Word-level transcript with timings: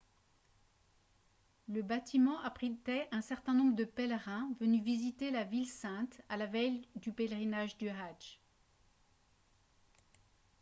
le 1.69 1.83
bâtiment 1.83 2.39
abritait 2.41 3.07
un 3.11 3.21
certain 3.21 3.53
nombre 3.53 3.75
de 3.75 3.83
pèlerins 3.83 4.49
venus 4.59 4.81
visiter 4.83 5.29
la 5.29 5.43
ville 5.43 5.69
sainte 5.69 6.21
à 6.27 6.37
la 6.37 6.47
veille 6.47 6.87
du 6.95 7.11
pèlerinage 7.13 7.77
du 7.77 7.87
hadj 7.87 8.39